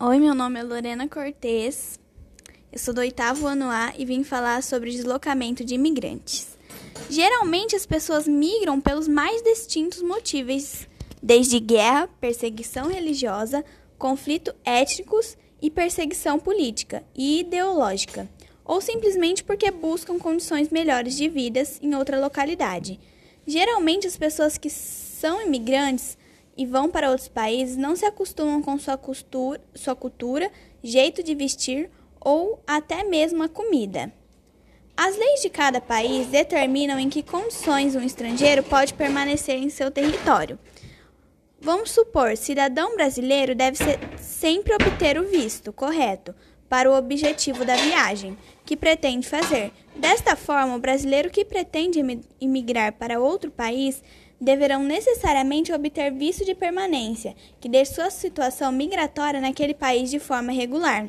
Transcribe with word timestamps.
Oi, 0.00 0.18
meu 0.18 0.34
nome 0.34 0.58
é 0.58 0.62
Lorena 0.64 1.08
Cortez, 1.08 2.00
eu 2.72 2.78
sou 2.80 2.92
do 2.92 2.98
oitavo 2.98 3.46
ano 3.46 3.66
A 3.66 3.92
e 3.96 4.04
vim 4.04 4.24
falar 4.24 4.60
sobre 4.60 4.90
deslocamento 4.90 5.64
de 5.64 5.76
imigrantes. 5.76 6.58
Geralmente 7.08 7.76
as 7.76 7.86
pessoas 7.86 8.26
migram 8.26 8.80
pelos 8.80 9.06
mais 9.06 9.40
distintos 9.40 10.02
motivos, 10.02 10.88
desde 11.22 11.60
guerra, 11.60 12.08
perseguição 12.20 12.88
religiosa, 12.88 13.64
conflito 13.96 14.52
étnicos 14.64 15.36
e 15.62 15.70
perseguição 15.70 16.40
política 16.40 17.04
e 17.14 17.38
ideológica, 17.38 18.28
ou 18.64 18.80
simplesmente 18.80 19.44
porque 19.44 19.70
buscam 19.70 20.18
condições 20.18 20.70
melhores 20.70 21.16
de 21.16 21.28
vida 21.28 21.62
em 21.80 21.94
outra 21.94 22.18
localidade. 22.18 22.98
Geralmente 23.46 24.08
as 24.08 24.16
pessoas 24.16 24.58
que 24.58 24.68
são 24.68 25.40
imigrantes 25.40 26.18
e 26.56 26.64
vão 26.66 26.88
para 26.88 27.10
outros 27.10 27.28
países 27.28 27.76
não 27.76 27.96
se 27.96 28.04
acostumam 28.04 28.62
com 28.62 28.78
sua, 28.78 28.96
costura, 28.96 29.60
sua 29.74 29.94
cultura, 29.94 30.50
jeito 30.82 31.22
de 31.22 31.34
vestir 31.34 31.90
ou 32.20 32.62
até 32.66 33.04
mesmo 33.04 33.42
a 33.42 33.48
comida. 33.48 34.12
As 34.96 35.16
leis 35.16 35.42
de 35.42 35.50
cada 35.50 35.80
país 35.80 36.28
determinam 36.28 36.98
em 36.98 37.08
que 37.08 37.22
condições 37.22 37.96
um 37.96 38.02
estrangeiro 38.02 38.62
pode 38.62 38.94
permanecer 38.94 39.56
em 39.56 39.68
seu 39.68 39.90
território. 39.90 40.58
Vamos 41.60 41.90
supor, 41.90 42.36
cidadão 42.36 42.94
brasileiro 42.94 43.54
deve 43.54 43.76
ser, 43.76 43.98
sempre 44.18 44.74
obter 44.74 45.18
o 45.18 45.28
visto 45.28 45.72
correto 45.72 46.34
para 46.68 46.90
o 46.90 46.96
objetivo 46.96 47.64
da 47.64 47.74
viagem 47.74 48.36
que 48.64 48.76
pretende 48.76 49.28
fazer. 49.28 49.72
Desta 49.96 50.36
forma, 50.36 50.76
o 50.76 50.80
brasileiro 50.80 51.30
que 51.30 51.44
pretende 51.44 52.00
imigrar 52.40 52.92
para 52.92 53.20
outro 53.20 53.50
país 53.50 54.02
deverão 54.40 54.82
necessariamente 54.82 55.72
obter 55.72 56.12
visto 56.12 56.44
de 56.44 56.54
permanência, 56.54 57.34
que 57.60 57.68
dê 57.68 57.84
sua 57.84 58.10
situação 58.10 58.70
migratória 58.72 59.40
naquele 59.40 59.74
país 59.74 60.10
de 60.10 60.18
forma 60.18 60.52
regular. 60.52 61.08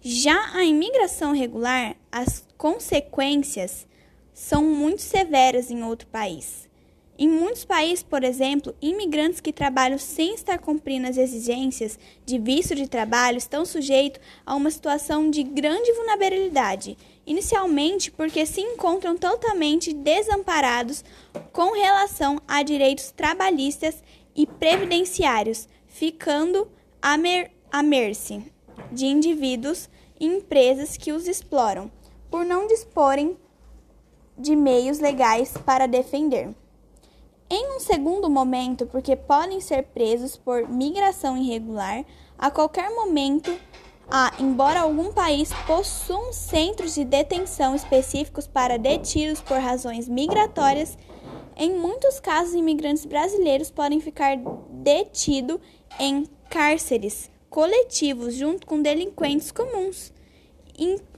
Já 0.00 0.50
a 0.54 0.64
imigração 0.64 1.32
regular, 1.32 1.96
as 2.10 2.46
consequências 2.58 3.86
são 4.32 4.64
muito 4.64 5.00
severas 5.00 5.70
em 5.70 5.82
outro 5.82 6.06
país. 6.08 6.68
Em 7.16 7.28
muitos 7.28 7.64
países, 7.64 8.02
por 8.02 8.24
exemplo, 8.24 8.74
imigrantes 8.82 9.40
que 9.40 9.52
trabalham 9.52 9.98
sem 9.98 10.34
estar 10.34 10.58
cumprindo 10.58 11.06
as 11.06 11.16
exigências 11.16 11.96
de 12.26 12.40
visto 12.40 12.74
de 12.74 12.88
trabalho 12.88 13.38
estão 13.38 13.64
sujeitos 13.64 14.20
a 14.44 14.56
uma 14.56 14.68
situação 14.68 15.30
de 15.30 15.44
grande 15.44 15.92
vulnerabilidade, 15.92 16.98
inicialmente 17.24 18.10
porque 18.10 18.44
se 18.44 18.60
encontram 18.60 19.16
totalmente 19.16 19.92
desamparados 19.92 21.04
com 21.52 21.72
relação 21.72 22.40
a 22.48 22.64
direitos 22.64 23.12
trabalhistas 23.12 24.02
e 24.34 24.44
previdenciários, 24.44 25.68
ficando 25.86 26.68
à, 27.00 27.16
mer 27.16 27.52
à 27.70 27.80
mercê 27.80 28.42
de 28.90 29.06
indivíduos 29.06 29.88
e 30.18 30.26
empresas 30.26 30.96
que 30.96 31.12
os 31.12 31.28
exploram, 31.28 31.88
por 32.28 32.44
não 32.44 32.66
disporem 32.66 33.36
de 34.36 34.56
meios 34.56 34.98
legais 34.98 35.54
para 35.64 35.86
defender. 35.86 36.52
Em 37.50 37.76
um 37.76 37.80
segundo 37.80 38.30
momento, 38.30 38.86
porque 38.86 39.14
podem 39.14 39.60
ser 39.60 39.84
presos 39.84 40.36
por 40.36 40.68
migração 40.68 41.36
irregular 41.36 42.04
a 42.38 42.50
qualquer 42.50 42.90
momento, 42.90 43.54
ah, 44.10 44.32
embora 44.38 44.80
algum 44.80 45.12
país 45.12 45.50
possua 45.66 46.32
centros 46.32 46.94
de 46.94 47.04
detenção 47.04 47.74
específicos 47.74 48.46
para 48.46 48.78
detidos 48.78 49.40
por 49.42 49.58
razões 49.58 50.08
migratórias, 50.08 50.96
em 51.56 51.78
muitos 51.78 52.18
casos 52.18 52.54
imigrantes 52.54 53.04
brasileiros 53.04 53.70
podem 53.70 54.00
ficar 54.00 54.36
detidos 54.70 55.60
em 56.00 56.26
cárceres 56.48 57.30
coletivos 57.50 58.34
junto 58.34 58.66
com 58.66 58.82
delinquentes 58.82 59.52
comuns. 59.52 60.12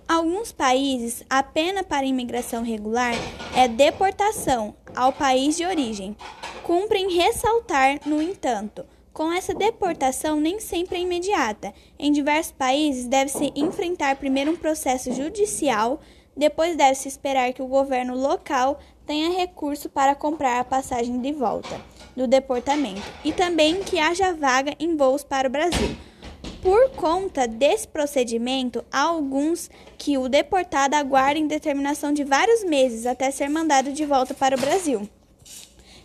Alguns 0.09 0.53
países, 0.53 1.25
a 1.29 1.43
pena 1.43 1.83
para 1.83 2.07
imigração 2.07 2.63
regular 2.63 3.15
é 3.55 3.67
deportação 3.67 4.75
ao 4.95 5.13
país 5.13 5.57
de 5.57 5.65
origem. 5.65 6.17
Cumprem 6.63 7.15
ressaltar, 7.15 8.01
no 8.07 8.23
entanto, 8.23 8.85
com 9.13 9.33
essa 9.33 9.55
deportação 9.55 10.39
nem 10.39 10.61
sempre 10.61 10.97
é 10.97 11.01
imediata. 11.01 11.73
Em 11.99 12.13
diversos 12.13 12.53
países, 12.53 13.07
deve-se 13.07 13.53
enfrentar 13.57 14.17
primeiro 14.17 14.53
um 14.53 14.57
processo 14.57 15.13
judicial, 15.13 16.01
depois 16.37 16.77
deve-se 16.77 17.09
esperar 17.09 17.53
que 17.53 17.63
o 17.63 17.67
governo 17.67 18.15
local 18.15 18.79
tenha 19.07 19.31
recurso 19.31 19.89
para 19.89 20.15
comprar 20.15 20.61
a 20.61 20.65
passagem 20.65 21.21
de 21.21 21.33
volta 21.33 21.81
do 22.15 22.27
deportamento 22.27 23.03
e 23.25 23.33
também 23.33 23.83
que 23.83 23.99
haja 23.99 24.35
vaga 24.35 24.75
em 24.79 24.97
voos 24.97 25.23
para 25.23 25.49
o 25.49 25.51
Brasil. 25.51 25.97
Por 26.67 26.91
conta 26.97 27.47
desse 27.47 27.87
procedimento, 27.87 28.85
há 28.91 29.03
alguns 29.03 29.71
que 29.97 30.19
o 30.19 30.29
deportado 30.29 30.97
aguarda 30.97 31.39
em 31.39 31.47
determinação 31.47 32.13
de 32.13 32.25
vários 32.25 32.65
meses 32.65 33.07
até 33.07 33.31
ser 33.31 33.49
mandado 33.49 33.93
de 33.93 34.05
volta 34.05 34.35
para 34.35 34.57
o 34.57 34.61
Brasil. 34.61 35.09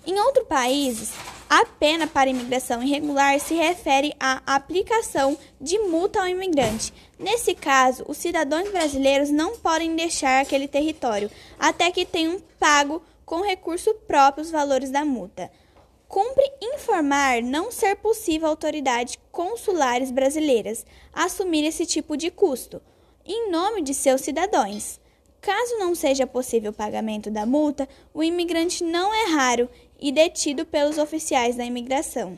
Em 0.06 0.20
outros 0.20 0.46
países, 0.46 1.14
a 1.50 1.66
pena 1.66 2.06
para 2.06 2.30
imigração 2.30 2.84
irregular 2.84 3.40
se 3.40 3.56
refere 3.56 4.14
à 4.20 4.40
aplicação 4.46 5.36
de 5.60 5.80
multa 5.80 6.22
ao 6.22 6.28
imigrante. 6.28 6.94
Nesse 7.18 7.56
caso, 7.56 8.06
os 8.08 8.18
cidadãos 8.18 8.70
brasileiros 8.70 9.32
não 9.32 9.58
podem 9.58 9.96
deixar 9.96 10.42
aquele 10.42 10.68
território 10.68 11.32
até 11.58 11.90
que 11.90 12.06
tenham 12.06 12.40
pago 12.60 13.02
com 13.26 13.42
recurso 13.42 13.96
próprio 14.08 14.44
os 14.44 14.52
valores 14.52 14.92
da 14.92 15.04
multa. 15.04 15.50
Cumpre 16.12 16.44
informar 16.62 17.42
não 17.42 17.72
ser 17.72 17.96
possível 17.96 18.50
autoridades 18.50 19.18
consulares 19.32 20.12
brasileiras 20.12 20.86
assumir 21.14 21.64
esse 21.66 21.86
tipo 21.86 22.18
de 22.18 22.30
custo, 22.30 22.82
em 23.26 23.50
nome 23.50 23.82
de 23.82 23.94
seus 23.94 24.20
cidadãos. 24.20 25.00
Caso 25.40 25.78
não 25.78 25.96
seja 25.96 26.28
possível 26.28 26.72
o 26.72 26.76
pagamento 26.76 27.32
da 27.32 27.46
multa, 27.46 27.88
o 28.14 28.22
imigrante 28.22 28.84
não 28.84 29.14
é 29.14 29.32
raro 29.32 29.70
e 30.02 30.12
detido 30.12 30.66
pelos 30.66 30.98
oficiais 30.98 31.56
da 31.56 31.64
imigração. 31.64 32.38